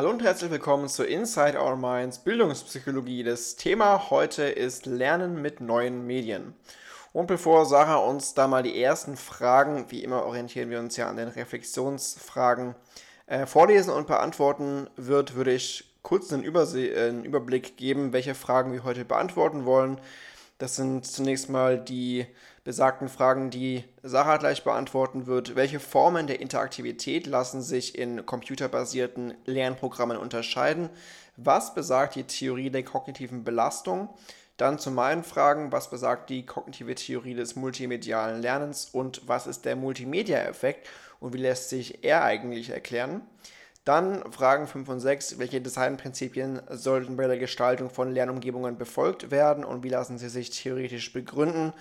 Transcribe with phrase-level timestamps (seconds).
[0.00, 3.22] Hallo und herzlich willkommen zu Inside Our Minds Bildungspsychologie.
[3.22, 6.54] Das Thema heute ist Lernen mit neuen Medien.
[7.12, 11.10] Und bevor Sarah uns da mal die ersten Fragen, wie immer orientieren wir uns ja
[11.10, 12.76] an den Reflexionsfragen,
[13.26, 18.34] äh, vorlesen und beantworten wird, würde ich kurz einen, Übersee, äh, einen Überblick geben, welche
[18.34, 20.00] Fragen wir heute beantworten wollen.
[20.56, 22.24] Das sind zunächst mal die
[22.64, 25.56] besagten Fragen, die Sarah gleich beantworten wird.
[25.56, 30.90] Welche Formen der Interaktivität lassen sich in computerbasierten Lernprogrammen unterscheiden?
[31.36, 34.10] Was besagt die Theorie der kognitiven Belastung?
[34.58, 39.64] Dann zu meinen Fragen, was besagt die kognitive Theorie des multimedialen Lernens und was ist
[39.64, 40.86] der Multimedia-Effekt
[41.18, 43.22] und wie lässt sich er eigentlich erklären?
[43.86, 45.38] Dann Fragen 5 und 6.
[45.38, 50.50] Welche Designprinzipien sollten bei der Gestaltung von Lernumgebungen befolgt werden und wie lassen sie sich
[50.50, 51.72] theoretisch begründen?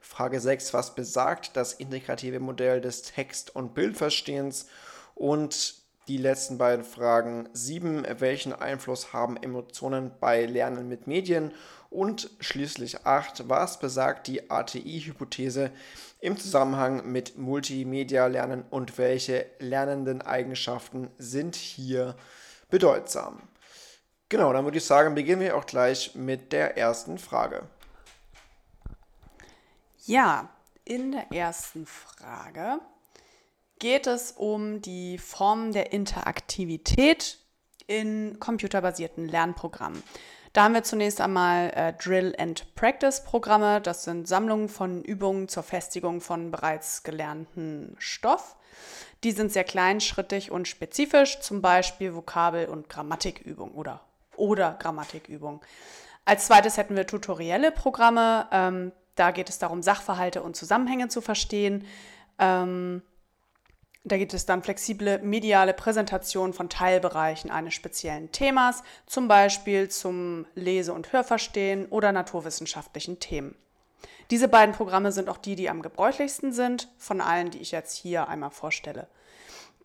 [0.00, 0.74] Frage 6.
[0.74, 4.66] Was besagt das integrative Modell des Text- und Bildverstehens?
[5.14, 5.74] Und
[6.08, 8.06] die letzten beiden Fragen 7.
[8.18, 11.52] Welchen Einfluss haben Emotionen bei Lernen mit Medien?
[11.90, 13.48] Und schließlich 8.
[13.48, 15.70] Was besagt die ATI-Hypothese
[16.20, 22.16] im Zusammenhang mit Multimedia-Lernen und welche lernenden Eigenschaften sind hier
[22.70, 23.42] bedeutsam?
[24.30, 27.62] Genau, dann würde ich sagen, beginnen wir auch gleich mit der ersten Frage.
[30.08, 30.48] Ja,
[30.86, 32.80] in der ersten Frage
[33.78, 37.36] geht es um die Form der Interaktivität
[37.86, 40.02] in computerbasierten Lernprogrammen.
[40.54, 43.82] Da haben wir zunächst einmal äh, Drill and Practice Programme.
[43.82, 48.56] Das sind Sammlungen von Übungen zur Festigung von bereits gelernten Stoff.
[49.24, 54.00] Die sind sehr kleinschrittig und spezifisch, zum Beispiel Vokabel- und Grammatikübung oder,
[54.36, 55.60] oder Grammatikübung.
[56.24, 58.48] Als zweites hätten wir tutorielle Programme.
[58.52, 61.84] Ähm, da geht es darum, Sachverhalte und Zusammenhänge zu verstehen.
[62.38, 63.02] Ähm,
[64.04, 70.46] da gibt es dann flexible mediale Präsentationen von Teilbereichen eines speziellen Themas, zum Beispiel zum
[70.54, 73.54] Lese- und Hörverstehen oder naturwissenschaftlichen Themen.
[74.30, 77.96] Diese beiden Programme sind auch die, die am gebräuchlichsten sind, von allen, die ich jetzt
[77.96, 79.08] hier einmal vorstelle.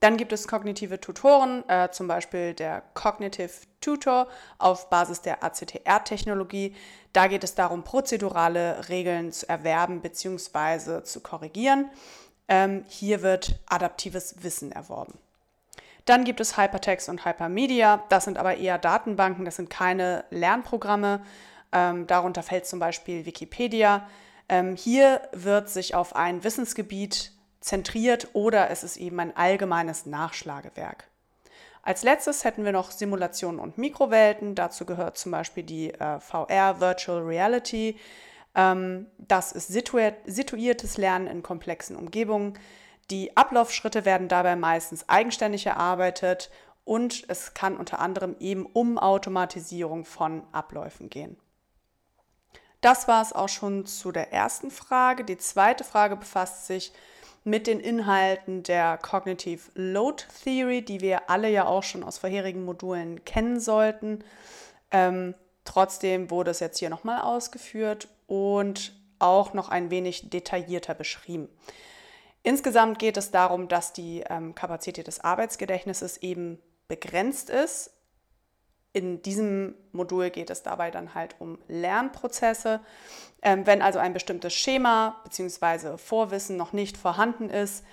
[0.03, 4.27] Dann gibt es kognitive Tutoren, äh, zum Beispiel der Cognitive Tutor
[4.57, 6.75] auf Basis der ACTR-Technologie.
[7.13, 11.03] Da geht es darum, prozedurale Regeln zu erwerben bzw.
[11.03, 11.89] zu korrigieren.
[12.49, 15.17] Ähm, hier wird adaptives Wissen erworben.
[16.03, 18.03] Dann gibt es Hypertext und Hypermedia.
[18.09, 21.23] Das sind aber eher Datenbanken, das sind keine Lernprogramme.
[21.71, 24.05] Ähm, darunter fällt zum Beispiel Wikipedia.
[24.49, 27.31] Ähm, hier wird sich auf ein Wissensgebiet
[27.63, 31.07] zentriert oder es ist eben ein allgemeines Nachschlagewerk.
[31.81, 34.55] Als letztes hätten wir noch Simulationen und Mikrowelten.
[34.55, 37.97] Dazu gehört zum Beispiel die äh, VR Virtual Reality.
[38.55, 42.57] Ähm, das ist situiertes Lernen in komplexen Umgebungen.
[43.11, 46.51] Die Ablaufschritte werden dabei meistens eigenständig erarbeitet
[46.85, 51.37] und es kann unter anderem eben um Automatisierung von Abläufen gehen.
[52.79, 55.23] Das war es auch schon zu der ersten Frage.
[55.23, 56.93] Die zweite Frage befasst sich
[57.43, 62.63] mit den Inhalten der Cognitive Load Theory, die wir alle ja auch schon aus vorherigen
[62.63, 64.23] Modulen kennen sollten.
[64.91, 71.49] Ähm, trotzdem wurde es jetzt hier nochmal ausgeführt und auch noch ein wenig detaillierter beschrieben.
[72.43, 77.91] Insgesamt geht es darum, dass die ähm, Kapazität des Arbeitsgedächtnisses eben begrenzt ist.
[78.93, 82.79] In diesem Modul geht es dabei dann halt um Lernprozesse.
[83.41, 85.97] Ähm, wenn also ein bestimmtes Schema bzw.
[85.97, 87.83] Vorwissen noch nicht vorhanden ist,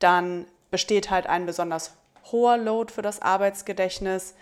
[0.00, 1.96] dann besteht halt ein besonders
[2.30, 4.34] hoher Load für das Arbeitsgedächtnis.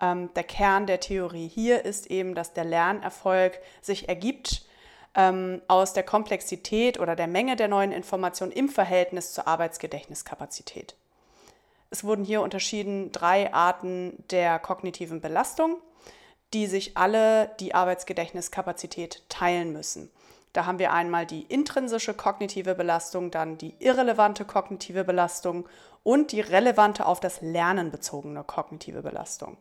[0.00, 4.64] Ähm, der Kern der Theorie hier ist eben, dass der Lernerfolg sich ergibt,
[5.14, 10.94] ähm, aus der Komplexität oder der Menge der neuen Informationen im Verhältnis zur Arbeitsgedächtniskapazität.
[11.90, 15.78] Es wurden hier unterschieden drei Arten der kognitiven Belastung,
[16.52, 20.10] die sich alle die Arbeitsgedächtniskapazität teilen müssen.
[20.52, 25.68] Da haben wir einmal die intrinsische kognitive Belastung, dann die irrelevante kognitive Belastung
[26.02, 29.58] und die relevante auf das Lernen bezogene kognitive Belastung.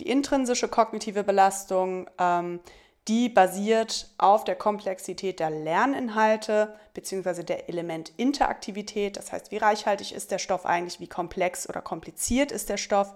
[0.00, 2.60] Die intrinsische kognitive Belastung ähm,
[3.08, 7.42] die basiert auf der Komplexität der Lerninhalte bzw.
[7.42, 9.16] der Elementinteraktivität.
[9.16, 13.14] Das heißt, wie reichhaltig ist der Stoff eigentlich, wie komplex oder kompliziert ist der Stoff.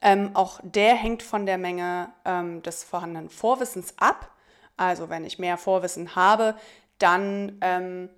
[0.00, 4.30] Ähm, auch der hängt von der Menge ähm, des vorhandenen Vorwissens ab.
[4.76, 6.54] Also wenn ich mehr Vorwissen habe,
[6.98, 8.08] dann ähm,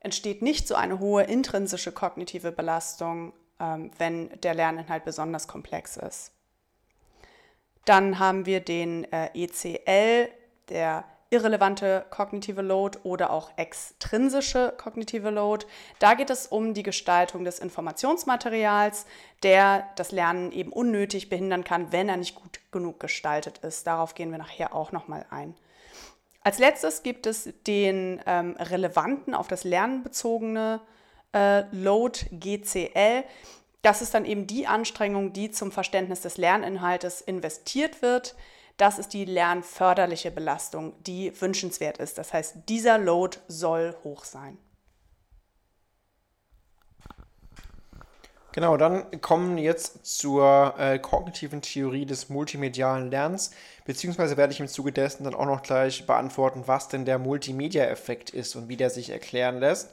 [0.00, 6.32] entsteht nicht so eine hohe intrinsische kognitive Belastung, ähm, wenn der Lerninhalt besonders komplex ist.
[7.84, 10.28] Dann haben wir den äh, ECL,
[10.68, 11.04] der
[11.34, 15.66] irrelevante kognitive Load oder auch extrinsische kognitive Load.
[15.98, 19.06] Da geht es um die Gestaltung des Informationsmaterials,
[19.42, 23.86] der das Lernen eben unnötig behindern kann, wenn er nicht gut genug gestaltet ist.
[23.86, 25.54] Darauf gehen wir nachher auch nochmal ein.
[26.42, 30.80] Als letztes gibt es den ähm, relevanten, auf das Lernen bezogene
[31.34, 33.24] äh, Load GCL.
[33.84, 38.34] Das ist dann eben die Anstrengung, die zum Verständnis des Lerninhaltes investiert wird.
[38.78, 42.16] Das ist die lernförderliche Belastung, die wünschenswert ist.
[42.16, 44.56] Das heißt, dieser Load soll hoch sein.
[48.52, 53.50] Genau, dann kommen wir jetzt zur äh, kognitiven Theorie des multimedialen Lernens,
[53.84, 58.30] beziehungsweise werde ich im Zuge dessen dann auch noch gleich beantworten, was denn der Multimedia-Effekt
[58.30, 59.92] ist und wie der sich erklären lässt.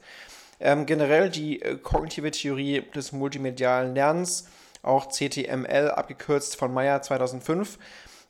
[0.62, 4.48] Ähm, generell die äh, kognitive Theorie des multimedialen Lernens,
[4.84, 7.78] auch CTML abgekürzt von Meyer 2005,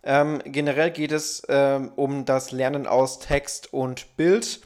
[0.04, 4.62] ähm, generell geht es ähm, um das Lernen aus Text und Bild.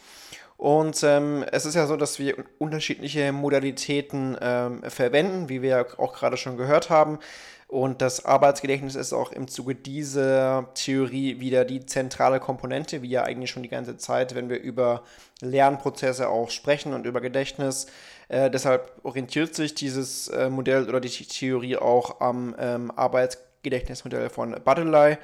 [0.58, 6.14] Und ähm, es ist ja so, dass wir unterschiedliche Modalitäten ähm, verwenden, wie wir auch
[6.14, 7.20] gerade schon gehört haben.
[7.68, 13.24] Und das Arbeitsgedächtnis ist auch im Zuge dieser Theorie wieder die zentrale Komponente, wie ja
[13.24, 15.04] eigentlich schon die ganze Zeit, wenn wir über
[15.42, 17.88] Lernprozesse auch sprechen und über Gedächtnis.
[18.28, 24.56] Äh, deshalb orientiert sich dieses äh, Modell oder die Theorie auch am ähm, Arbeitsgedächtnismodell von
[24.64, 25.18] Baddeley.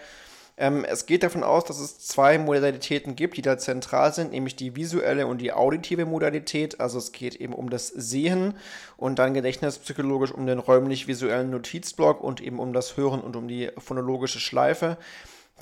[0.58, 4.56] Ähm, es geht davon aus, dass es zwei Modalitäten gibt, die da zentral sind, nämlich
[4.56, 6.80] die visuelle und die auditive Modalität.
[6.80, 8.56] Also es geht eben um das Sehen
[8.98, 13.70] und dann gedächtnispsychologisch um den räumlich-visuellen Notizblock und eben um das Hören und um die
[13.78, 14.98] phonologische Schleife.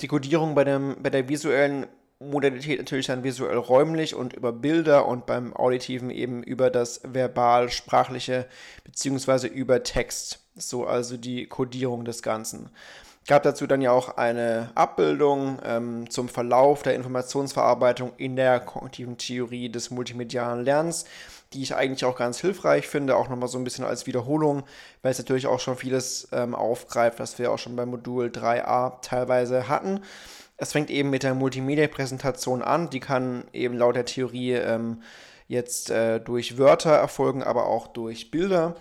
[0.02, 1.88] Die Codierung bei, dem, bei der visuellen
[2.20, 8.46] Modalität natürlich dann visuell räumlich und über Bilder und beim auditiven eben über das verbal-sprachliche
[8.84, 10.40] beziehungsweise über Text.
[10.56, 12.70] So also die Codierung des Ganzen
[13.30, 19.18] gab dazu dann ja auch eine Abbildung ähm, zum Verlauf der Informationsverarbeitung in der kognitiven
[19.18, 21.06] Theorie des multimedialen Lernens,
[21.54, 24.64] die ich eigentlich auch ganz hilfreich finde, auch nochmal so ein bisschen als Wiederholung,
[25.04, 29.00] weil es natürlich auch schon vieles ähm, aufgreift, was wir auch schon beim Modul 3a
[29.02, 30.02] teilweise hatten.
[30.58, 35.04] Es fängt eben mit der Multimedia-Präsentation an, die kann eben laut der Theorie ähm,
[35.48, 38.76] jetzt äh, durch Wörter erfolgen, aber auch durch Bilder.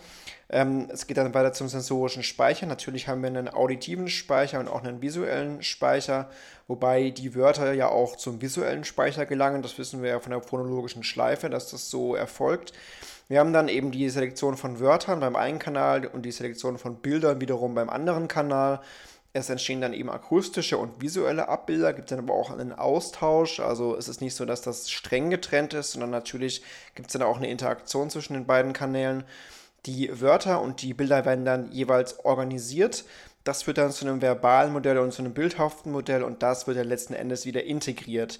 [0.51, 2.67] Ähm, es geht dann weiter zum sensorischen Speicher.
[2.67, 6.31] Natürlich haben wir einen auditiven Speicher und auch einen visuellen Speicher,
[6.67, 9.63] wobei die Wörter ja auch zum visuellen Speicher gelangen.
[9.63, 12.73] Das wissen wir ja von der phonologischen Schleife, dass das so erfolgt.
[13.29, 16.97] Wir haben dann eben die Selektion von Wörtern beim einen Kanal und die Selektion von
[16.97, 18.81] Bildern wiederum beim anderen Kanal.
[19.35, 23.61] Es entstehen dann eben akustische und visuelle Abbilder, gibt dann aber auch einen Austausch.
[23.61, 26.63] Also es ist nicht so, dass das streng getrennt ist, sondern natürlich
[26.95, 29.25] gibt es dann auch eine Interaktion zwischen den beiden Kanälen.
[29.89, 33.07] Die Wörter und die Bilder werden dann jeweils organisiert.
[33.43, 36.77] Das führt dann zu einem verbalen Modell und zu einem bildhaften Modell und das wird
[36.77, 38.39] dann letzten Endes wieder integriert.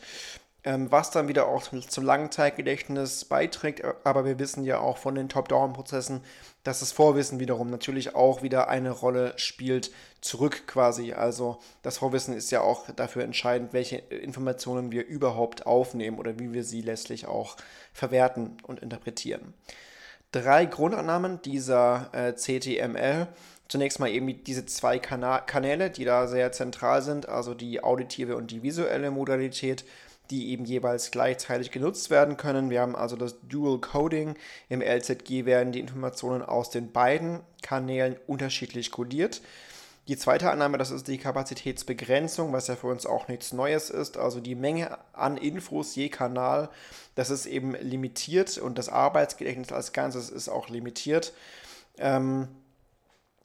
[0.63, 5.31] Ähm, was dann wieder auch zum Langzeitgedächtnis beiträgt, aber wir wissen ja auch von den
[5.31, 6.21] Top-Down-Prozessen,
[6.65, 9.91] dass das Vorwissen wiederum natürlich auch wieder eine Rolle spielt,
[10.21, 11.15] zurück quasi.
[11.15, 16.53] Also das Vorwissen ist ja auch dafür entscheidend, welche Informationen wir überhaupt aufnehmen oder wie
[16.53, 17.57] wir sie letztlich auch
[17.95, 19.55] verwerten und interpretieren
[20.33, 23.29] drei Grundannahmen dieser äh, CTML.
[23.69, 28.51] Zunächst mal eben diese zwei Kanäle, die da sehr zentral sind, also die auditive und
[28.51, 29.85] die visuelle Modalität,
[30.31, 32.71] die eben jeweils gleichzeitig genutzt werden können.
[32.71, 34.37] Wir haben also das Dual Coding.
[34.69, 39.43] Im LZG werden die Informationen aus den beiden Kanälen unterschiedlich codiert.
[40.09, 44.17] Die zweite Annahme, das ist die Kapazitätsbegrenzung, was ja für uns auch nichts Neues ist.
[44.17, 46.71] Also die Menge an Infos je Kanal,
[47.15, 51.35] das ist eben limitiert und das Arbeitsgedächtnis als Ganzes ist auch limitiert.
[51.99, 52.49] Ähm,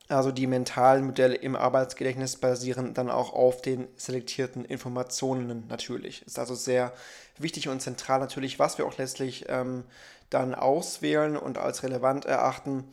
[0.07, 6.25] also die mentalen Modelle im Arbeitsgedächtnis basieren dann auch auf den selektierten Informationen natürlich.
[6.25, 6.93] Ist also sehr
[7.37, 9.83] wichtig und zentral natürlich, was wir auch letztlich ähm,
[10.29, 12.85] dann auswählen und als relevant erachten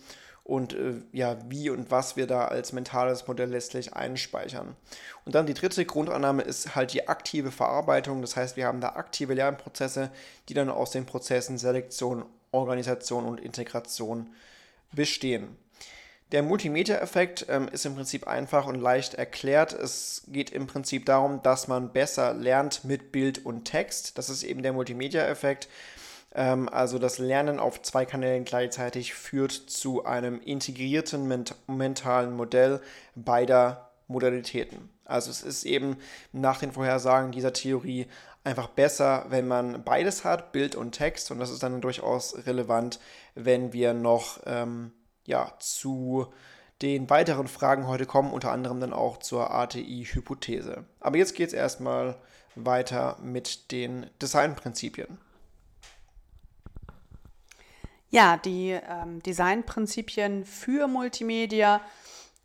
[0.45, 4.75] und äh, ja, wie und was wir da als mentales Modell letztlich einspeichern.
[5.25, 8.21] Und dann die dritte Grundannahme ist halt die aktive Verarbeitung.
[8.21, 10.11] Das heißt, wir haben da aktive Lernprozesse,
[10.49, 14.35] die dann aus den Prozessen Selektion, Organisation und Integration
[14.93, 15.57] bestehen.
[16.33, 19.73] Der Multimedia-Effekt ähm, ist im Prinzip einfach und leicht erklärt.
[19.73, 24.17] Es geht im Prinzip darum, dass man besser lernt mit Bild und Text.
[24.17, 25.69] Das ist eben der Multimedia-Effekt.
[26.35, 32.81] Ähm, also das Lernen auf zwei Kanälen gleichzeitig führt zu einem integrierten ment mentalen Modell
[33.15, 34.91] beider Modalitäten.
[35.05, 35.97] Also es ist eben
[36.33, 38.07] nach den Vorhersagen dieser Theorie
[38.45, 41.31] einfach besser, wenn man beides hat, Bild und Text.
[41.31, 43.01] Und das ist dann durchaus relevant,
[43.35, 44.93] wenn wir noch ähm,
[45.27, 46.27] ja, zu
[46.83, 50.85] den weiteren Fragen heute kommen, unter anderem dann auch zur ATI-Hypothese.
[50.99, 52.17] Aber jetzt geht es erstmal
[52.55, 55.19] weiter mit den Designprinzipien.
[58.11, 61.81] Ja, die ähm, Designprinzipien für Multimedia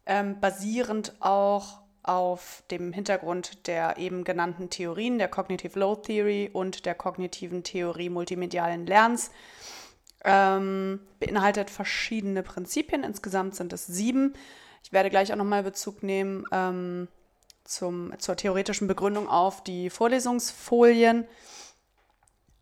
[0.06, 6.86] ähm, basierend auch auf dem Hintergrund der eben genannten Theorien, der Cognitive Load Theory und
[6.86, 9.32] der kognitiven Theorie multimedialen Lernens,
[10.24, 13.04] ähm, beinhaltet verschiedene Prinzipien.
[13.04, 14.34] Insgesamt sind es sieben.
[14.84, 17.08] Ich werde gleich auch nochmal Bezug nehmen ähm,
[17.64, 21.26] zum, zur theoretischen Begründung auf die Vorlesungsfolien.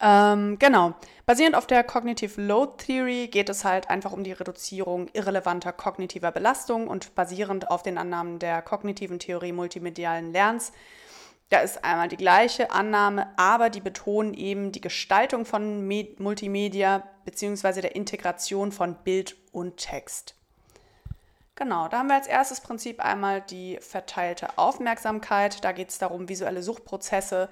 [0.05, 0.93] Ähm, genau.
[1.25, 6.33] Basierend auf der Cognitive Load Theory geht es halt einfach um die Reduzierung irrelevanter kognitiver
[6.33, 10.73] Belastung und basierend auf den Annahmen der kognitiven Theorie multimedialen Lernens.
[11.47, 17.03] Da ist einmal die gleiche Annahme, aber die betonen eben die Gestaltung von Med Multimedia
[17.23, 17.79] bzw.
[17.79, 20.35] der Integration von Bild und Text.
[21.55, 25.63] Genau, da haben wir als erstes Prinzip einmal die verteilte Aufmerksamkeit.
[25.63, 27.47] Da geht es darum, visuelle Suchprozesse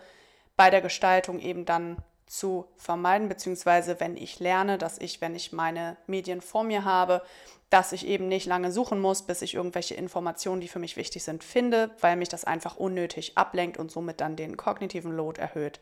[0.58, 1.98] bei der Gestaltung eben dann
[2.32, 7.22] zu vermeiden, beziehungsweise wenn ich lerne, dass ich, wenn ich meine Medien vor mir habe,
[7.70, 11.24] dass ich eben nicht lange suchen muss, bis ich irgendwelche Informationen, die für mich wichtig
[11.26, 15.82] sind, finde, weil mich das einfach unnötig ablenkt und somit dann den kognitiven Load erhöht.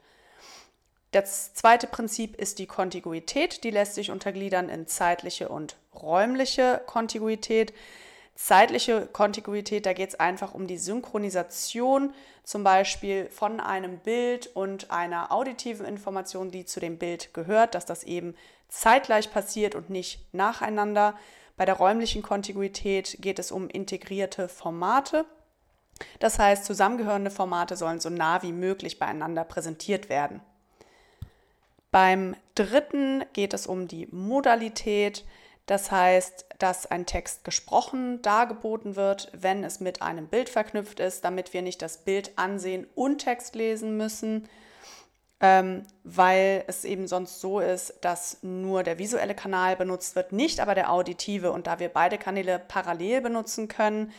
[1.11, 3.63] Das zweite Prinzip ist die Kontiguität.
[3.63, 7.73] Die lässt sich untergliedern in zeitliche und räumliche Kontiguität.
[8.33, 12.13] Zeitliche Kontiguität, da geht es einfach um die Synchronisation
[12.49, 17.85] zum Beispiel von einem Bild und einer auditiven Information, die zu dem Bild gehört, dass
[17.85, 18.33] das eben
[18.69, 21.13] zeitgleich passiert und nicht nacheinander.
[21.57, 25.25] Bei der räumlichen Kontiguität geht es um integrierte Formate.
[26.17, 30.41] Das heißt, zusammengehörende Formate sollen so nah wie möglich beieinander präsentiert werden.
[31.91, 35.23] Beim dritten geht es um die Modalität.
[35.69, 41.23] Das heißt, dass ein Text gesprochen dargeboten wird, wenn es mit einem Bild verknüpft ist,
[41.23, 44.49] damit wir nicht das Bild ansehen und Text lesen müssen,
[45.41, 50.59] ähm, weil es eben sonst so ist, dass nur der visuelle Kanal benutzt wird, nicht
[50.59, 51.51] aber der auditive.
[51.51, 54.11] Und da wir beide Kanäle parallel benutzen können,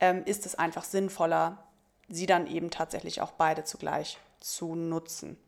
[0.00, 1.64] ähm, ist es einfach sinnvoller,
[2.10, 5.38] sie dann eben tatsächlich auch beide zugleich zu nutzen.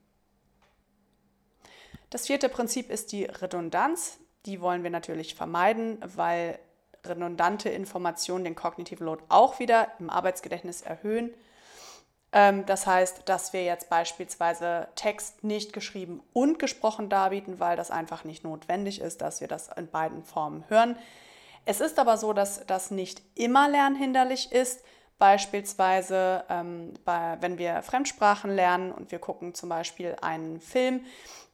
[2.08, 4.18] Das vierte Prinzip ist die Redundanz.
[4.46, 6.58] Die wollen wir natürlich vermeiden, weil
[7.04, 11.32] redundante Informationen den kognitiven Load auch wieder im Arbeitsgedächtnis erhöhen.
[12.32, 17.90] Ähm, das heißt, dass wir jetzt beispielsweise Text nicht geschrieben und gesprochen darbieten, weil das
[17.90, 20.96] einfach nicht notwendig ist, dass wir das in beiden Formen hören.
[21.64, 24.82] Es ist aber so, dass das nicht immer lernhinderlich ist.
[25.22, 31.06] Beispielsweise, ähm, bei, wenn wir Fremdsprachen lernen und wir gucken zum Beispiel einen Film,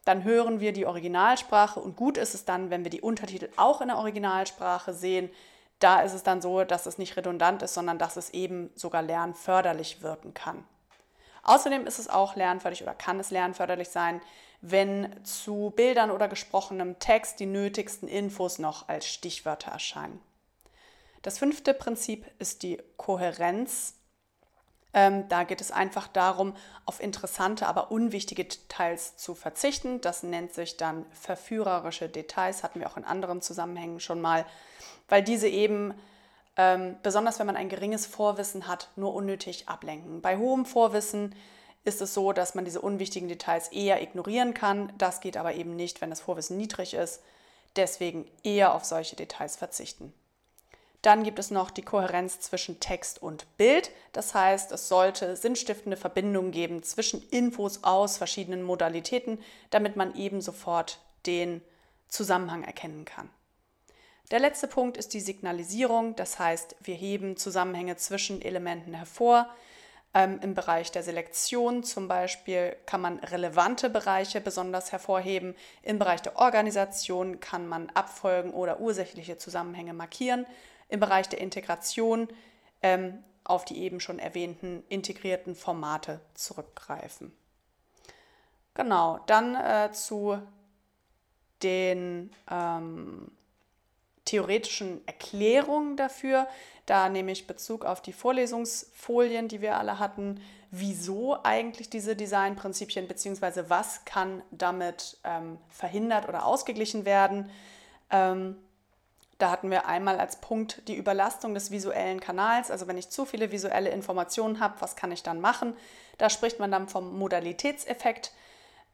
[0.07, 3.83] dann hören wir die Originalsprache und gut ist es dann, wenn wir die Untertitel auch
[3.83, 5.29] in der Originalsprache sehen.
[5.81, 9.03] Da ist es dann so, dass es nicht redundant ist, sondern dass es eben sogar
[9.03, 10.65] lernförderlich wirken kann.
[11.43, 14.23] Außerdem ist es auch lernförderlich oder kann es lernförderlich sein,
[14.63, 20.23] wenn zu Bildern oder gesprochenem Text die nötigsten Infos noch als Stichwörter erscheinen.
[21.23, 23.95] Das fünfte Prinzip ist die Kohärenz
[24.95, 26.55] ähm, da geht es einfach darum,
[26.87, 30.01] auf interessante, aber unwichtige Details zu verzichten.
[30.01, 34.47] Das nennt sich dann verführerische Details, hatten wir auch in anderen Zusammenhängen schon mal,
[35.09, 35.95] weil diese eben,
[36.57, 40.23] ähm, besonders wenn man ein geringes Vorwissen hat, nur unnötig ablenken.
[40.23, 41.35] Bei hohem Vorwissen
[41.85, 44.93] ist es so, dass man diese unwichtigen Details eher ignorieren kann.
[44.99, 47.23] Das geht aber eben nicht, wenn das Vorwissen niedrig ist.
[47.77, 50.13] Deswegen eher auf solche Details verzichten.
[51.03, 53.93] Dann gibt es noch die Kohärenz zwischen Text und Bild.
[54.13, 59.39] Das heißt, es sollte sinnstiftende Verbindungen geben zwischen Infos aus verschiedenen Modalitäten,
[59.71, 61.63] damit man eben sofort den
[62.09, 63.31] Zusammenhang erkennen kann.
[64.31, 66.17] Der letzte Punkt ist die Signalisierung.
[66.17, 69.49] Das heißt, wir heben Zusammenhänge zwischen Elementen hervor.
[70.15, 75.55] Ähm, Im Bereich der Selektion zum Beispiel kann man relevante Bereiche besonders hervorheben.
[75.83, 80.45] Im Bereich der Organisation kann man Abfolgen oder ursächliche Zusammenhänge markieren
[80.89, 82.29] im Bereich der Integration
[82.83, 87.33] ähm, auf die eben schon erwähnten integrierten Formate zurückgreifen.
[88.75, 90.41] Genau, dann äh, zu
[91.63, 93.33] den ähm,
[94.25, 96.47] theoretischen Erklärungen dafür.
[96.87, 100.41] Da nehme ich Bezug auf die Vorlesungsfolien, die wir alle hatten.
[100.71, 107.51] Wieso eigentlich diese Designprinzipien, beziehungsweise was kann damit ähm, verhindert oder ausgeglichen werden?
[108.11, 108.57] Ähm,
[109.39, 112.71] da hatten wir einmal als Punkt die Überlastung des visuellen Kanals.
[112.71, 115.77] Also wenn ich zu viele visuelle Informationen habe, was kann ich dann machen?
[116.19, 118.33] Da spricht man dann vom Modalitätseffekt.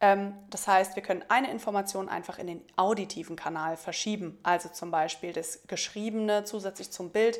[0.01, 4.39] Ähm, das heißt, wir können eine Information einfach in den auditiven Kanal verschieben.
[4.43, 7.39] Also zum Beispiel das Geschriebene zusätzlich zum Bild.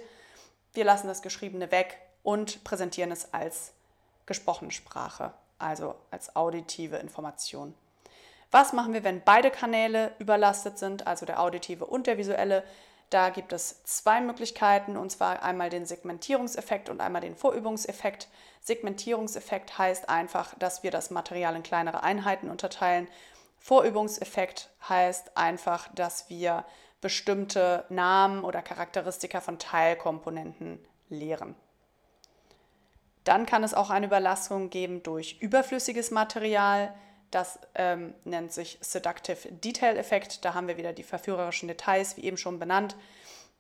[0.73, 3.73] Wir lassen das Geschriebene weg und präsentieren es als
[4.27, 7.75] gesprochene Sprache also als auditive Information.
[8.51, 12.63] Was machen wir, wenn beide Kanäle überlastet sind, also der auditive und der visuelle?
[13.11, 18.29] Da gibt es zwei Möglichkeiten, und zwar einmal den Segmentierungseffekt und einmal den Vorübungseffekt.
[18.61, 23.09] Segmentierungseffekt heißt einfach, dass wir das Material in kleinere Einheiten unterteilen.
[23.59, 26.65] Vorübungseffekt heißt einfach, dass wir
[27.01, 31.55] bestimmte Namen oder Charakteristika von Teilkomponenten lehren.
[33.25, 36.95] Dann kann es auch eine Überlastung geben durch überflüssiges Material.
[37.35, 40.45] Das ähm, nennt sich Seductive Detail Effekt.
[40.45, 42.95] Da haben wir wieder die verführerischen Details, wie eben schon benannt.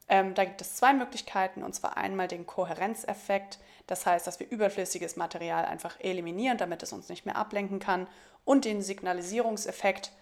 [0.08, 3.58] Ähm, da gibt es zwei Möglichkeiten, und zwar einmal den Kohärenzeffekt.
[3.88, 8.06] Das heißt, dass wir überflüssiges Material einfach eliminieren, damit es uns nicht mehr ablenken kann.
[8.44, 10.12] Und den Signalisierungseffekt.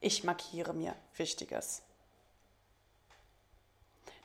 [0.00, 1.82] Ich markiere mir Wichtiges.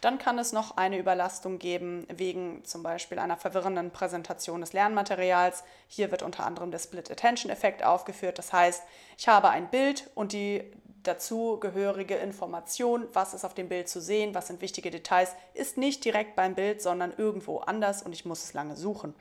[0.06, 5.64] Dann kann es noch eine Überlastung geben wegen zum Beispiel einer verwirrenden Präsentation des Lernmaterials.
[5.88, 8.38] Hier wird unter anderem der Split-Attention-Effekt aufgeführt.
[8.38, 8.84] Das heißt,
[9.18, 10.64] ich habe ein Bild und die
[11.02, 16.06] dazugehörige Information, was ist auf dem Bild zu sehen, was sind wichtige Details, ist nicht
[16.06, 19.16] direkt beim Bild, sondern irgendwo anders und ich muss es lange suchen.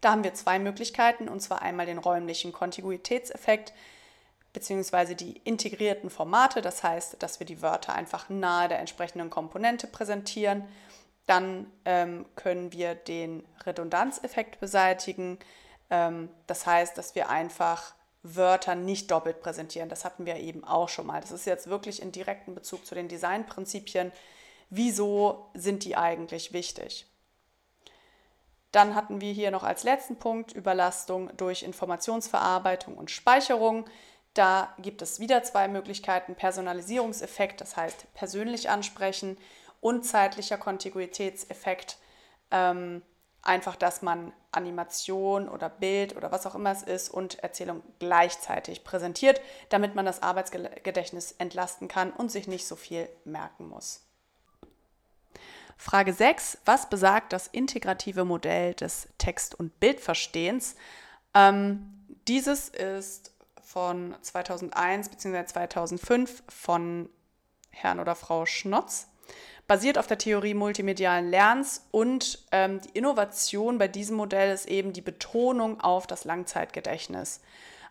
[0.00, 3.72] Da haben wir zwei Möglichkeiten, und zwar einmal den räumlichen Kontiguitätseffekt
[4.52, 9.86] beziehungsweise die integrierten Formate, das heißt, dass wir die Wörter einfach nahe der entsprechenden Komponente
[9.86, 10.64] präsentieren.
[11.26, 15.38] Dann ähm, können wir den Redundanzeffekt beseitigen.
[15.90, 19.88] Ähm, das heißt, dass wir einfach Wörter nicht doppelt präsentieren.
[19.88, 21.20] Das hatten wir eben auch schon mal.
[21.20, 24.12] Das ist jetzt wirklich in direktem Bezug zu den Designprinzipien.
[24.70, 27.06] Wieso sind die eigentlich wichtig?
[28.72, 33.86] Dann hatten wir hier noch als letzten Punkt Überlastung durch Informationsverarbeitung und Speicherung.
[34.38, 36.36] Da gibt es wieder zwei Möglichkeiten.
[36.36, 39.36] Personalisierungseffekt, das heißt persönlich ansprechen
[39.80, 41.98] und zeitlicher Kontiguitätseffekt.
[42.52, 43.02] Ähm,
[43.42, 48.84] einfach, dass man Animation oder Bild oder was auch immer es ist und Erzählung gleichzeitig
[48.84, 49.40] präsentiert,
[49.70, 54.04] damit man das Arbeitsgedächtnis entlasten kann und sich nicht so viel merken muss.
[55.76, 56.58] Frage 6.
[56.64, 60.76] Was besagt das integrative Modell des Text- und Bildverstehens?
[61.34, 63.32] Ähm, dieses ist
[63.68, 65.44] von 2001 bzw.
[65.44, 67.10] 2005 von
[67.70, 69.08] Herrn oder Frau Schnotz.
[69.66, 74.94] Basiert auf der Theorie multimedialen Lernens und ähm, die Innovation bei diesem Modell ist eben
[74.94, 77.42] die Betonung auf das Langzeitgedächtnis,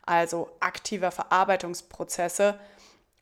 [0.03, 2.59] also aktiver Verarbeitungsprozesse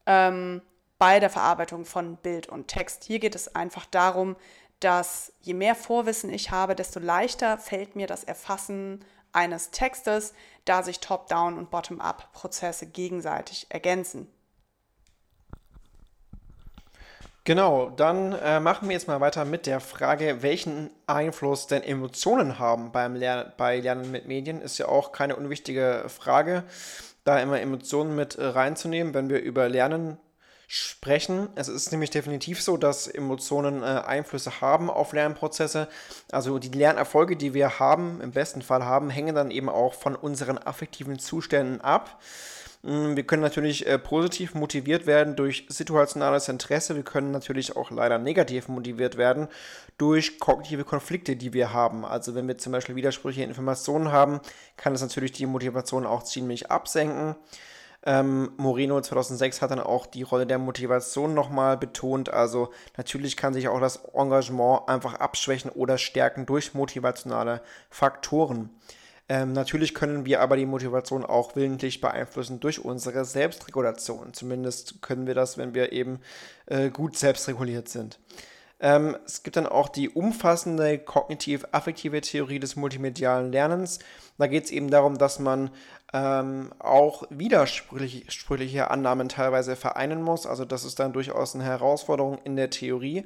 [0.05, 0.61] ähm,
[0.97, 3.03] bei der Verarbeitung von Bild und Text.
[3.03, 4.37] Hier geht es einfach darum,
[4.79, 9.03] dass je mehr Vorwissen ich habe, desto leichter fällt mir das Erfassen
[9.35, 10.33] eines Textes,
[10.65, 14.27] da sich Top-Down- und Bottom-up-Prozesse gegenseitig ergänzen.
[17.43, 22.57] Genau, dann äh, machen wir jetzt mal weiter mit der Frage, welchen Einfluss denn Emotionen
[22.57, 24.61] haben beim Ler bei Lernen mit Medien.
[24.61, 26.63] Ist ja auch keine unwichtige Frage,
[27.23, 30.17] da immer Emotionen mit äh, reinzunehmen, wenn wir über Lernen
[30.67, 31.49] sprechen.
[31.55, 35.87] Es ist nämlich definitiv so, dass Emotionen äh, Einflüsse haben auf Lernprozesse.
[36.31, 40.15] Also die Lernerfolge, die wir haben, im besten Fall haben, hängen dann eben auch von
[40.15, 42.19] unseren affektiven Zuständen ab.
[42.85, 46.95] Mm, wir können natürlich äh, positiv motiviert werden durch situationales Interesse.
[46.95, 49.47] Wir können natürlich auch leider negativ motiviert werden
[49.97, 52.05] durch kognitive Konflikte, die wir haben.
[52.05, 54.39] Also wenn wir zum Beispiel widersprüchliche Informationen haben,
[54.77, 57.35] kann das natürlich die Motivation auch ziemlich absenken.
[58.05, 62.29] Ähm, Moreno 2006 hat dann auch die Rolle der Motivation nochmal betont.
[62.29, 68.69] Also natürlich kann sich auch das Engagement einfach abschwächen oder stärken durch motivationale Faktoren.
[69.27, 74.33] Ähm, natürlich können wir aber die Motivation auch willentlich beeinflussen durch unsere Selbstregulation.
[74.33, 76.19] Zumindest können wir das, wenn wir eben
[76.67, 78.19] äh, gut selbstreguliert sind.
[78.79, 83.99] Ähm, es gibt dann auch die umfassende kognitiv-affektive Theorie des multimedialen Lernens.
[84.37, 85.71] Da geht es eben darum, dass man
[86.13, 90.45] ähm, auch widersprüchliche Annahmen teilweise vereinen muss.
[90.45, 93.25] Also das ist dann durchaus eine Herausforderung in der Theorie.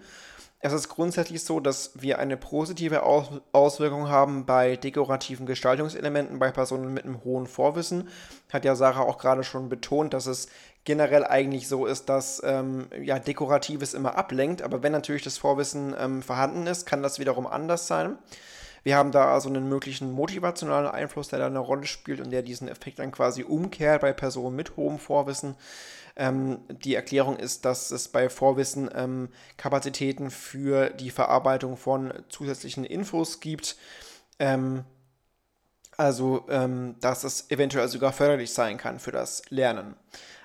[0.62, 6.52] Es ist grundsätzlich so, dass wir eine positive Aus Auswirkung haben bei dekorativen Gestaltungselementen bei
[6.52, 8.10] Personen mit einem hohen Vorwissen.
[8.52, 10.50] Hat ja Sarah auch gerade schon betont, dass es
[10.86, 15.96] generell eigentlich so ist, dass ähm, ja, Dekoratives immer ablenkt, aber wenn natürlich das Vorwissen
[16.00, 18.18] ähm, vorhanden ist, kann das wiederum anders sein.
[18.84, 22.42] Wir haben da also einen möglichen motivationalen Einfluss, der da eine Rolle spielt und der
[22.42, 25.56] diesen Effekt dann quasi umkehrt bei Personen mit hohem Vorwissen.
[26.15, 32.84] Ähm, die Erklärung ist, dass es bei Vorwissen ähm, Kapazitäten für die Verarbeitung von zusätzlichen
[32.84, 33.78] Infos gibt.
[34.39, 34.86] Ähm,
[35.98, 39.96] also, ähm, dass es eventuell sogar förderlich sein kann für das Lernen.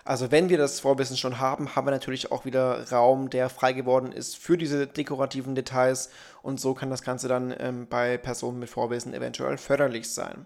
[0.05, 3.73] Also wenn wir das Vorwissen schon haben, haben wir natürlich auch wieder Raum, der frei
[3.73, 6.11] geworden ist für diese dekorativen Details
[6.43, 10.45] und so kann das Ganze dann ähm, bei Personen mit Vorwissen eventuell förderlich sein.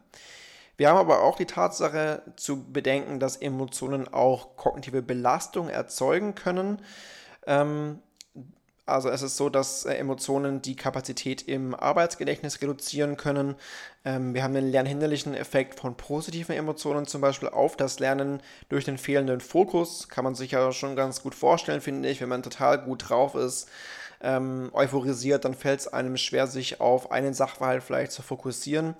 [0.76, 6.80] Wir haben aber auch die Tatsache zu bedenken, dass Emotionen auch kognitive Belastung erzeugen können.
[7.44, 7.98] Ähm,
[8.88, 13.54] also es ist so, dass äh, Emotionen die Kapazität im Arbeitsgedächtnis reduzieren können.
[14.04, 18.84] Ähm, wir haben den lernhinderlichen Effekt von positiven Emotionen zum Beispiel auf das Lernen durch
[18.84, 20.08] den fehlenden Fokus.
[20.08, 23.34] Kann man sich ja schon ganz gut vorstellen, finde ich, wenn man total gut drauf
[23.34, 23.68] ist,
[24.20, 28.94] ähm, euphorisiert, dann fällt es einem schwer, sich auf einen Sachverhalt vielleicht zu fokussieren.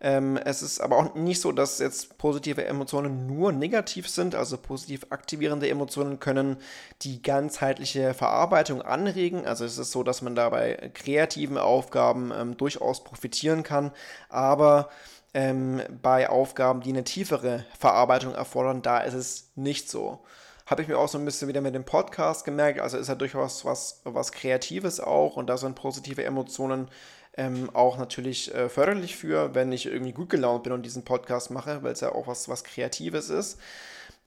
[0.00, 4.34] Ähm, es ist aber auch nicht so, dass jetzt positive Emotionen nur negativ sind.
[4.34, 6.56] Also positiv aktivierende Emotionen können
[7.02, 9.46] die ganzheitliche Verarbeitung anregen.
[9.46, 13.90] Also es ist so, dass man da bei kreativen Aufgaben ähm, durchaus profitieren kann.
[14.28, 14.88] Aber
[15.34, 20.20] ähm, bei Aufgaben, die eine tiefere Verarbeitung erfordern, da ist es nicht so
[20.68, 22.80] habe ich mir auch so ein bisschen wieder mit dem Podcast gemerkt.
[22.80, 26.88] Also ist ja durchaus was, was Kreatives auch und da sind positive Emotionen
[27.38, 31.50] ähm, auch natürlich äh, förderlich für, wenn ich irgendwie gut gelaunt bin und diesen Podcast
[31.50, 33.58] mache, weil es ja auch was, was Kreatives ist.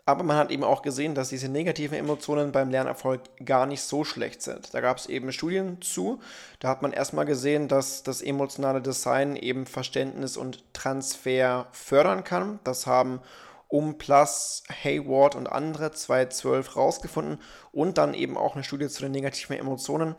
[0.05, 4.03] Aber man hat eben auch gesehen, dass diese negativen Emotionen beim Lernerfolg gar nicht so
[4.03, 4.73] schlecht sind.
[4.73, 6.19] Da gab es eben Studien zu.
[6.59, 12.59] Da hat man erstmal gesehen, dass das emotionale Design eben Verständnis und Transfer fördern kann.
[12.63, 13.19] Das haben
[13.67, 17.39] Umplus, Hayward und andere 2012 rausgefunden.
[17.71, 20.15] Und dann eben auch eine Studie zu den negativen Emotionen.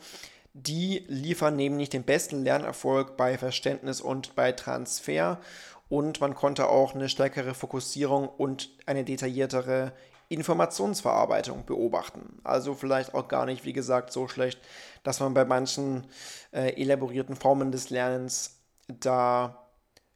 [0.55, 5.41] Die liefern nämlich den besten Lernerfolg bei Verständnis und bei Transfer.
[5.89, 9.93] Und man konnte auch eine stärkere Fokussierung und eine detailliertere
[10.29, 12.41] Informationsverarbeitung beobachten.
[12.43, 14.59] Also vielleicht auch gar nicht, wie gesagt, so schlecht,
[15.03, 16.07] dass man bei manchen
[16.53, 19.69] äh, elaborierten Formen des Lernens da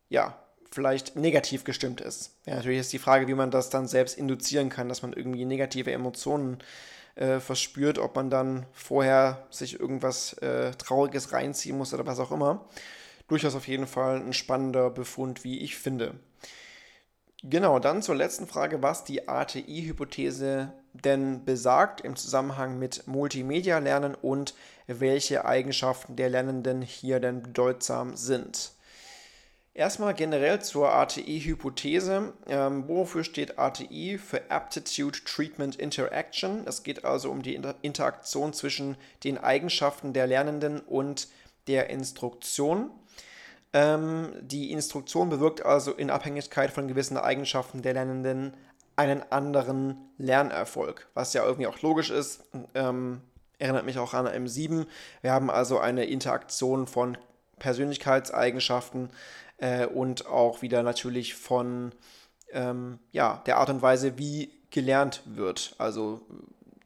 [0.09, 0.39] ja
[0.71, 2.37] vielleicht negativ gestimmt ist.
[2.47, 5.45] Ja, natürlich ist die Frage, wie man das dann selbst induzieren kann, dass man irgendwie
[5.45, 6.59] negative Emotionen
[7.17, 12.31] äh, verspürt, ob man dann vorher sich irgendwas äh, Trauriges reinziehen muss oder was auch
[12.31, 12.67] immer.
[13.29, 16.15] Durchaus auf jeden Fall ein spannender Befund, wie ich finde.
[17.43, 24.55] Genau, dann zur letzten Frage, was die ATI-Hypothese denn besagt im Zusammenhang mit Multimedia-Lernen und
[24.87, 28.73] welche Eigenschaften der Lernenden hier denn bedeutsam sind.
[29.77, 32.33] Erstmal generell zur ATI-Hypothese.
[32.49, 34.17] Ähm, wofür steht ATI?
[34.17, 36.63] Für Aptitude Treatment Interaction.
[36.67, 41.29] Es geht also um die Inter Interaktion zwischen den Eigenschaften der Lernenden und
[41.67, 42.89] der Instruktion.
[43.75, 48.55] Ähm, die Instruktion bewirkt also in Abhängigkeit von gewissen Eigenschaften der Lernenden
[48.97, 52.45] einen anderen Lernerfolg, was ja irgendwie auch logisch ist.
[52.75, 53.21] Ähm,
[53.59, 54.87] erinnert mich auch an M7.
[55.21, 57.19] Wir haben also eine Interaktion von
[57.59, 59.11] Persönlichkeitseigenschaften
[59.59, 61.93] äh, und auch wieder natürlich von
[62.53, 65.75] ähm, ja, der Art und Weise, wie gelernt wird.
[65.79, 66.21] Also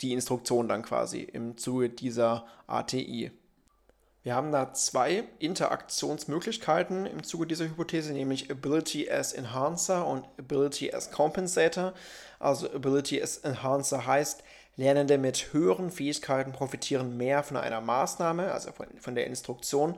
[0.00, 3.30] die Instruktion dann quasi im Zuge dieser ATI.
[4.22, 10.92] Wir haben da zwei Interaktionsmöglichkeiten im Zuge dieser Hypothese, nämlich Ability as Enhancer und Ability
[10.92, 11.94] as Compensator.
[12.38, 14.42] Also Ability as Enhancer heißt,
[14.76, 19.94] Lernende mit höheren Fähigkeiten profitieren mehr von einer Maßnahme, also von, von der Instruktion,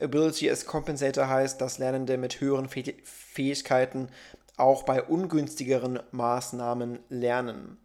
[0.00, 4.08] Ability as Compensator heißt, dass Lernende mit höheren Fähigkeiten
[4.56, 7.78] auch bei ungünstigeren Maßnahmen lernen.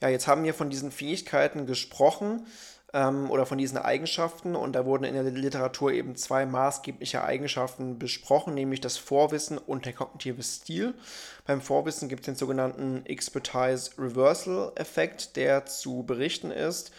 [0.00, 2.46] Ja, jetzt haben wir von diesen Fähigkeiten gesprochen
[2.92, 7.98] ähm, oder von diesen Eigenschaften und da wurden in der Literatur eben zwei maßgebliche Eigenschaften
[7.98, 10.94] besprochen, nämlich das Vorwissen und der kognitive Stil.
[11.46, 16.92] Beim Vorwissen gibt es den sogenannten Expertise Reversal Effekt, der zu berichten ist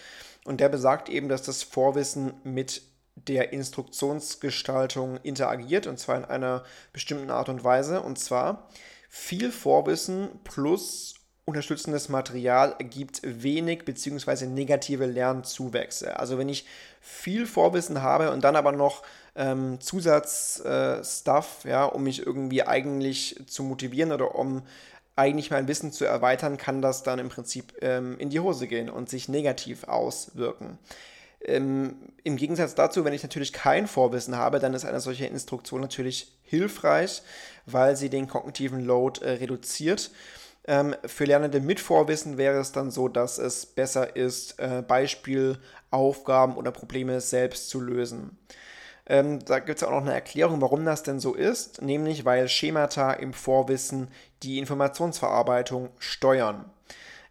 [0.44, 2.82] und der besagt eben, dass das Vorwissen mit
[3.16, 8.02] der Instruktionsgestaltung interagiert und zwar in einer bestimmten Art und Weise.
[8.02, 8.68] Und zwar
[9.10, 14.48] viel Vorwissen plus unterstützendes Material ergibt wenig bzw.
[14.48, 16.20] negative Lernzuwächse.
[16.20, 16.66] Also wenn ich
[17.00, 19.04] viel Vorwissen habe und dann aber noch
[19.36, 24.64] ähm, Zusatzstuff, äh, ja, um mich irgendwie eigentlich zu motivieren oder um
[25.16, 28.90] eigentlich mein Wissen zu erweitern, kann das dann im Prinzip ähm, in die Hose gehen
[28.90, 30.80] und sich negativ auswirken.
[31.46, 35.82] Ähm, Im Gegensatz dazu, wenn ich natürlich kein Vorwissen habe, dann ist eine solche Instruktion
[35.82, 37.22] natürlich hilfreich,
[37.66, 40.12] weil sie den kognitiven Load äh, reduziert.
[40.68, 46.56] Ähm, für Lernende mit Vorwissen wäre es dann so, dass es besser ist, äh, Beispielaufgaben
[46.56, 48.38] oder Probleme selbst zu lösen.
[49.08, 52.48] Ähm, da gibt es auch noch eine Erklärung, warum das denn so ist, nämlich weil
[52.48, 54.08] Schemata im Vorwissen
[54.42, 56.66] die Informationsverarbeitung steuern.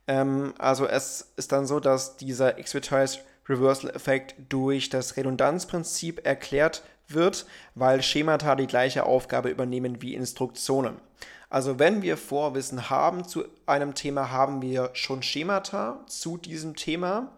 [0.06, 7.46] Ähm, also es ist dann so, dass dieser Expertise Reversal-Effekt durch das Redundanzprinzip erklärt wird,
[7.74, 10.96] weil Schemata die gleiche Aufgabe übernehmen wie Instruktionen.
[11.50, 17.32] Also wenn wir Vorwissen haben zu einem Thema, haben wir schon Schemata zu diesem Thema.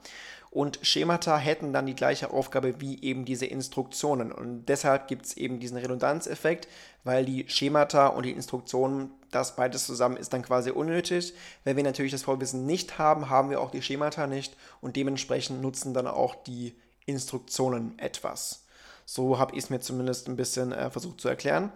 [0.57, 4.33] und Schemata hätten dann die gleiche Aufgabe wie eben diese Instruktionen.
[4.33, 6.67] Und deshalb gibt es eben diesen Redundanzeffekt,
[7.07, 11.35] weil die Schemata und die Instruktionen, das beides zusammen ist dann quasi unnötig.
[11.63, 15.63] Wenn wir natürlich das Vorwissen nicht haben, haben wir auch die Schemata nicht und dementsprechend
[15.63, 18.65] nutzen dann auch die Instruktionen etwas.
[19.05, 21.71] So habe ich es mir zumindest ein bisschen äh, versucht zu erklären.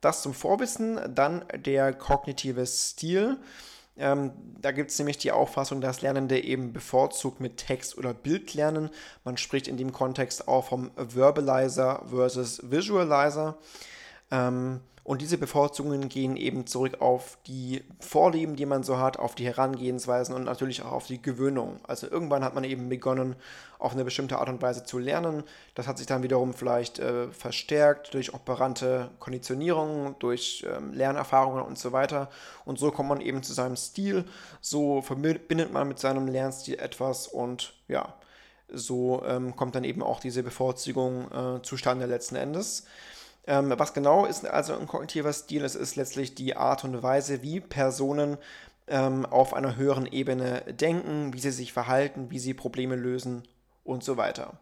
[0.00, 3.38] Das zum Vorwissen, dann der kognitive Stil.
[3.98, 4.30] Ähm,
[4.62, 8.90] da gibt es nämlich die Auffassung, dass Lernende eben bevorzugt mit Text oder Bild lernen.
[9.24, 13.58] Man spricht in dem Kontext auch vom Verbalizer versus Visualizer.
[14.30, 19.34] Ähm, und diese Bevorzugungen gehen eben zurück auf die Vorlieben, die man so hat, auf
[19.34, 21.80] die Herangehensweisen und natürlich auch auf die Gewöhnung.
[21.82, 23.34] Also irgendwann hat man eben begonnen,
[23.78, 25.42] auf eine bestimmte Art und Weise zu lernen.
[25.74, 31.78] Das hat sich dann wiederum vielleicht äh, verstärkt durch operante Konditionierungen, durch ähm, Lernerfahrungen und
[31.78, 32.28] so weiter.
[32.66, 34.26] Und so kommt man eben zu seinem Stil.
[34.60, 38.14] So verbindet man mit seinem Lernstil etwas und ja,
[38.72, 42.84] so ähm, kommt dann eben auch diese Bevorzugung äh, zustande letzten Endes.
[43.46, 45.64] Ähm, was genau ist also ein kognitiver Stil?
[45.64, 48.36] Es ist letztlich die Art und Weise, wie Personen
[48.86, 53.42] ähm, auf einer höheren Ebene denken, wie sie sich verhalten, wie sie Probleme lösen
[53.84, 54.58] und so weiter.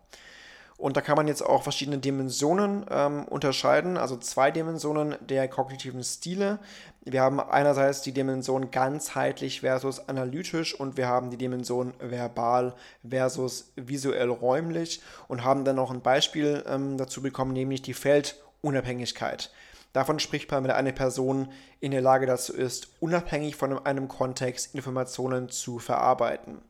[0.77, 6.05] Und da kann man jetzt auch verschiedene Dimensionen ähm, unterscheiden, also zwei Dimensionen der kognitiven
[6.05, 6.61] Stile.
[7.05, 12.75] Wir haben einerseits die Dimension ganzheitlich versus analytisch und wir haben die Dimension verbal
[13.07, 18.37] versus visuell räumlich und haben dann noch ein Beispiel ähm, dazu bekommen, nämlich die Feld-
[18.61, 19.51] Unabhängigkeit.
[19.93, 21.49] Davon spricht man, wenn eine Person
[21.81, 26.61] in der Lage dazu ist, unabhängig von einem Kontext Informationen zu verarbeiten.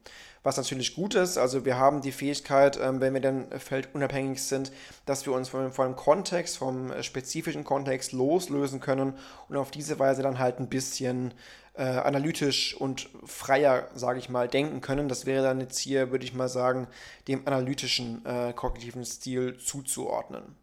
[0.44, 4.72] Was natürlich gut ist, also wir haben die Fähigkeit, ähm, wenn wir dann feldunabhängig sind,
[5.04, 9.14] dass wir uns von, dem Kontext, vom spezifischen Kontext loslösen können
[9.48, 11.34] und auf diese Weise dann halt ein bisschen
[11.74, 15.08] äh, analytisch und freier, sage ich mal, denken können.
[15.08, 16.86] Das wäre dann jetzt hier, würde ich mal sagen,
[17.26, 20.56] dem analytischen äh, kognitiven Stil zuzuordnen.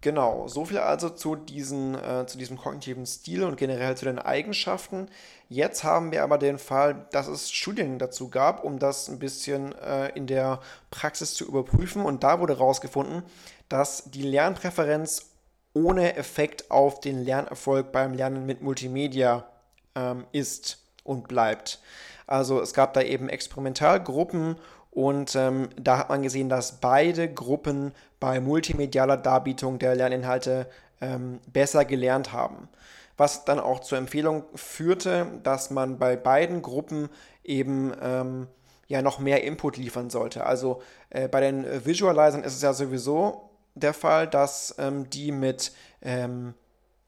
[0.00, 4.20] Genau, so viel also zu, diesen, äh, zu diesem kognitiven Stil und generell zu den
[4.20, 5.08] Eigenschaften.
[5.48, 9.74] Jetzt haben wir aber den Fall, dass es Studien dazu gab, um das ein bisschen
[9.78, 12.04] äh, in der Praxis zu überprüfen.
[12.04, 13.24] Und da wurde herausgefunden,
[13.68, 15.30] dass die Lernpräferenz
[15.74, 19.48] ohne Effekt auf den Lernerfolg beim Lernen mit Multimedia
[19.96, 21.80] ähm, ist und bleibt.
[22.28, 24.56] Also es gab da eben Experimentalgruppen
[24.90, 30.66] und ähm, da hat man gesehen, dass beide Gruppen bei multimedialer Darbietung der Lerninhalte
[31.00, 32.68] ähm, besser gelernt haben.
[33.16, 37.08] Was dann auch zur Empfehlung führte, dass man bei beiden Gruppen
[37.44, 38.46] eben ähm,
[38.86, 40.46] ja noch mehr Input liefern sollte.
[40.46, 45.72] Also äh, bei den Visualizern ist es ja sowieso der Fall, dass ähm, die mit
[46.02, 46.54] ähm,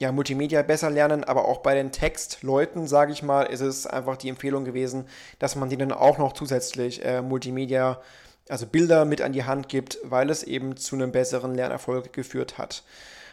[0.01, 4.17] ja, Multimedia besser lernen, aber auch bei den Textleuten, sage ich mal, ist es einfach
[4.17, 5.07] die Empfehlung gewesen,
[5.39, 8.01] dass man denen auch noch zusätzlich äh, Multimedia,
[8.49, 12.57] also Bilder mit an die Hand gibt, weil es eben zu einem besseren Lernerfolg geführt
[12.57, 12.83] hat.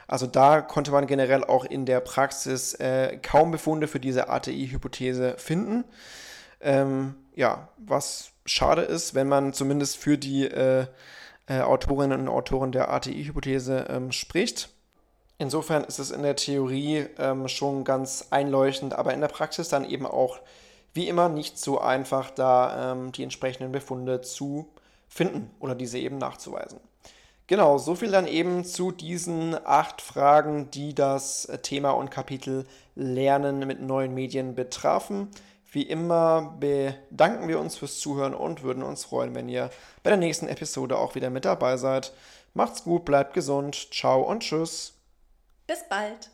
[0.08, 5.36] Also da konnte man generell auch in der Praxis äh, kaum Befunde für diese ATI-Hypothese
[5.38, 5.86] finden.
[6.60, 10.86] Ähm, ja, was schade ist, wenn man zumindest für die äh,
[11.48, 14.70] äh Autorinnen und Autoren der ATI-Hypothese ähm, spricht.
[15.40, 19.88] Insofern ist es in der Theorie ähm, schon ganz einleuchtend, aber in der Praxis dann
[19.88, 20.40] eben auch
[20.94, 24.68] wie immer nicht so einfach, da ähm, die entsprechenden Befunde zu
[25.08, 26.80] finden oder diese eben nachzuweisen.
[27.46, 33.60] Genau, so viel dann eben zu diesen acht Fragen, die das Thema und Kapitel Lernen
[33.60, 35.30] mit neuen Medien betrafen.
[35.72, 39.70] Wie immer bedanken wir uns fürs Zuhören und würden uns freuen, wenn ihr
[40.04, 42.12] bei der nächsten Episode auch wieder mit dabei seid.
[42.54, 44.97] Macht's gut, bleibt gesund, ciao und tschüss.
[45.68, 46.30] Bis bald!